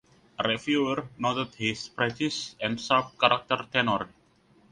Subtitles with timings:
[0.39, 4.09] A reviewer noted his precise and sharp character tenor.